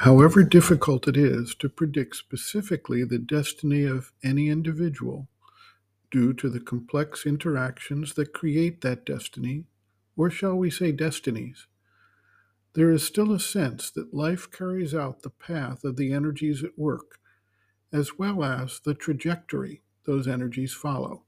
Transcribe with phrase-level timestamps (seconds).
[0.00, 5.26] However difficult it is to predict specifically the destiny of any individual
[6.10, 9.64] due to the complex interactions that create that destiny,
[10.14, 11.66] or shall we say destinies,
[12.74, 16.78] there is still a sense that life carries out the path of the energies at
[16.78, 17.18] work,
[17.90, 21.24] as well as the trajectory those energies follow.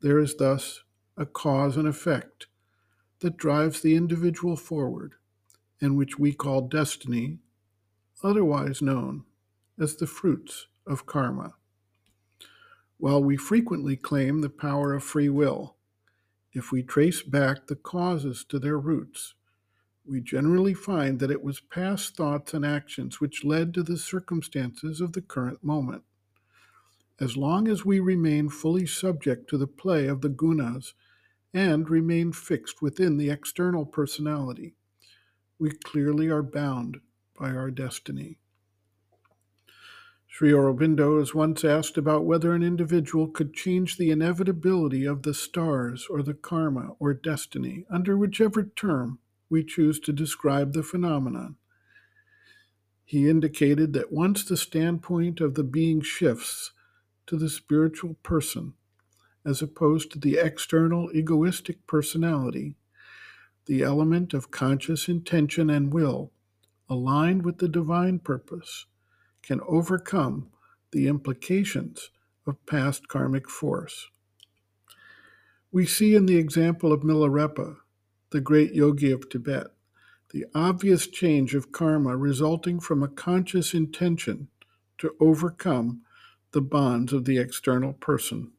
[0.00, 0.82] There is thus
[1.14, 2.46] a cause and effect
[3.20, 5.16] that drives the individual forward,
[5.78, 7.38] and which we call destiny,
[8.24, 9.24] otherwise known
[9.78, 11.54] as the fruits of karma.
[12.98, 15.76] While we frequently claim the power of free will,
[16.52, 19.34] if we trace back the causes to their roots,
[20.04, 25.00] we generally find that it was past thoughts and actions which led to the circumstances
[25.00, 26.02] of the current moment.
[27.20, 30.94] As long as we remain fully subject to the play of the gunas
[31.54, 34.74] and remain fixed within the external personality,
[35.58, 37.00] we clearly are bound
[37.40, 38.36] by our destiny.
[40.28, 45.34] Sri Aurobindo was once asked about whether an individual could change the inevitability of the
[45.34, 49.18] stars or the karma or destiny, under whichever term
[49.48, 51.56] we choose to describe the phenomenon.
[53.04, 56.72] He indicated that once the standpoint of the being shifts
[57.26, 58.74] to the spiritual person,
[59.44, 62.76] as opposed to the external egoistic personality,
[63.66, 66.32] the element of conscious intention and will,
[66.90, 68.86] aligned with the divine purpose,
[69.42, 70.48] can overcome
[70.90, 72.10] the implications
[72.46, 74.08] of past karmic force.
[75.70, 77.76] We see in the example of Milarepa
[78.30, 79.68] the great yogi of Tibet,
[80.32, 84.48] the obvious change of karma resulting from a conscious intention
[84.98, 86.02] to overcome
[86.52, 88.50] the bonds of the external person.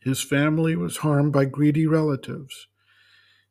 [0.00, 2.68] His family was harmed by greedy relatives.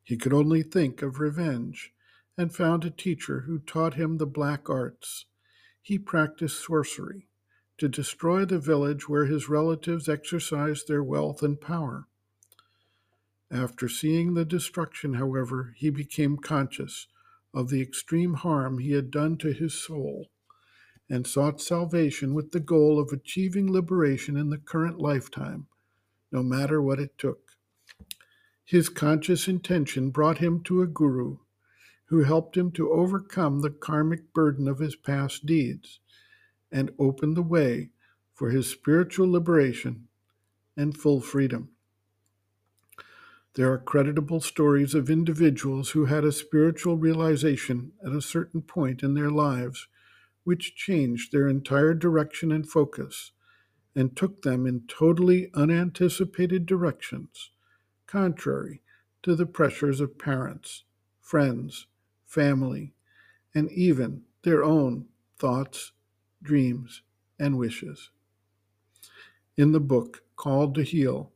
[0.03, 1.91] He could only think of revenge
[2.39, 5.25] and found a teacher who taught him the black arts.
[5.81, 7.27] He practiced sorcery
[7.77, 12.07] to destroy the village where his relatives exercised their wealth and power.
[13.51, 17.07] After seeing the destruction, however, he became conscious
[17.53, 20.27] of the extreme harm he had done to his soul
[21.09, 25.67] and sought salvation with the goal of achieving liberation in the current lifetime,
[26.31, 27.57] no matter what it took.
[28.63, 31.39] His conscious intention brought him to a guru
[32.09, 35.99] who helped him to overcome the karmic burden of his past deeds
[36.71, 37.91] and opened the way
[38.33, 40.07] for his spiritual liberation
[40.75, 41.69] and full freedom.
[43.53, 49.03] There are creditable stories of individuals who had a spiritual realization at a certain point
[49.03, 49.87] in their lives,
[50.43, 53.33] which changed their entire direction and focus
[53.95, 57.51] and took them in totally unanticipated directions,
[58.07, 58.81] contrary
[59.21, 60.85] to the pressures of parents,
[61.19, 61.85] friends,
[62.29, 62.93] family,
[63.55, 65.05] and even their own
[65.39, 65.91] thoughts,
[66.43, 67.01] dreams,
[67.39, 68.11] and wishes.
[69.57, 71.31] In the book Called to Heal,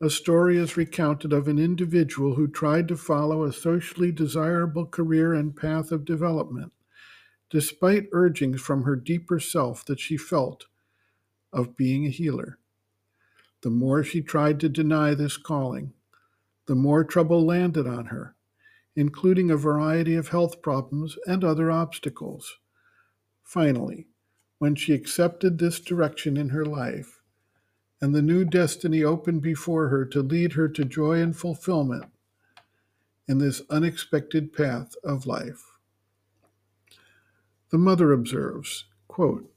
[0.00, 5.32] a story is recounted of an individual who tried to follow a socially desirable career
[5.32, 6.72] and path of development,
[7.48, 10.66] despite urgings from her deeper self that she felt
[11.50, 12.58] of being a healer.
[13.62, 15.94] The more she tried to deny this calling,
[16.66, 18.35] the more trouble landed on her,
[18.96, 22.58] including a variety of health problems and other obstacles.
[23.44, 24.06] Finally,
[24.58, 27.20] when she accepted this direction in her life,
[28.00, 32.06] and the new destiny opened before her to lead her to joy and fulfillment
[33.28, 35.62] in this unexpected path of life.
[37.70, 39.52] The mother observes, quote,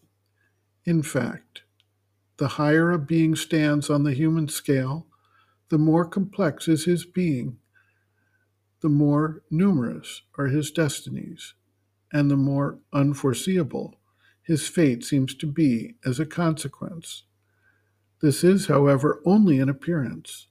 [0.85, 1.61] In fact,
[2.37, 5.05] the higher a being stands on the human scale,
[5.69, 7.57] the more complex is his being,
[8.81, 11.53] the more numerous are his destinies,
[12.11, 13.99] and the more unforeseeable
[14.41, 17.23] his fate seems to be as a consequence.
[18.21, 20.47] This is, however, only an appearance.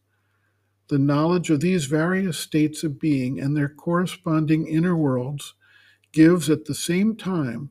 [0.88, 5.54] The knowledge of these various states of being and their corresponding inner worlds
[6.12, 7.70] gives at the same time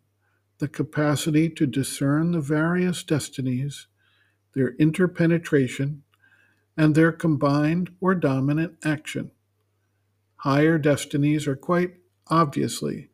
[0.60, 3.88] the capacity to discern the various destinies,
[4.54, 6.04] their interpenetration,
[6.76, 9.32] and their combined or dominant action.
[10.48, 11.96] Higher destinies are quite
[12.28, 13.10] obviously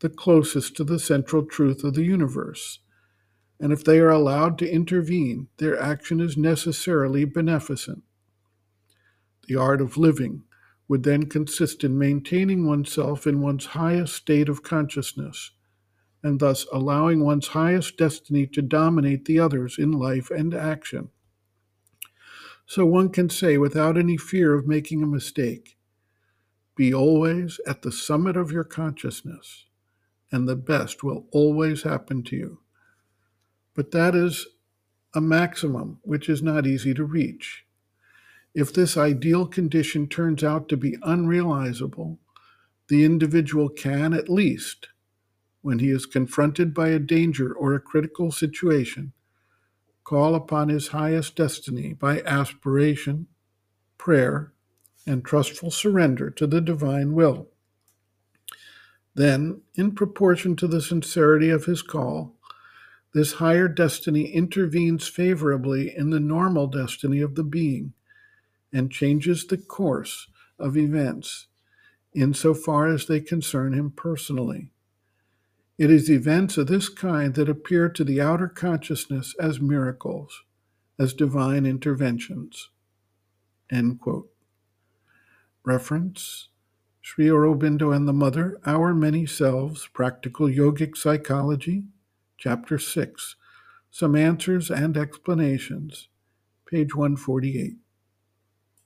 [0.00, 2.80] the closest to the central truth of the universe
[3.58, 8.02] and if they are allowed to intervene, their action is necessarily beneficent.
[9.48, 10.42] The art of living
[10.88, 15.52] would then consist in maintaining oneself in one's highest state of consciousness,
[16.22, 21.08] and thus allowing one's highest destiny to dominate the others in life and action.
[22.66, 25.75] So one can say without any fear of making a mistake
[26.76, 29.64] be always at the summit of your consciousness
[30.30, 32.58] and the best will always happen to you.
[33.74, 34.46] But that is
[35.14, 37.64] a maximum which is not easy to reach.
[38.54, 42.18] If this ideal condition turns out to be unrealizable,
[42.88, 44.88] the individual can, at least,
[45.62, 49.12] when he is confronted by a danger or a critical situation,
[50.04, 53.26] call upon his highest destiny by aspiration,
[53.98, 54.52] prayer,
[55.06, 57.48] and trustful surrender to the divine will.
[59.14, 62.34] Then, in proportion to the sincerity of his call,
[63.14, 67.94] this higher destiny intervenes favorably in the normal destiny of the being
[68.72, 71.46] and changes the course of events
[72.14, 74.70] insofar as they concern him personally.
[75.78, 80.42] It is events of this kind that appear to the outer consciousness as miracles,
[80.98, 82.70] as divine interventions.
[83.70, 84.30] End quote.
[85.66, 86.46] Reference
[87.02, 91.82] Sri Aurobindo and the Mother, Our Many Selves, Practical Yogic Psychology,
[92.38, 93.34] Chapter 6,
[93.90, 96.06] Some Answers and Explanations,
[96.70, 97.78] page 148.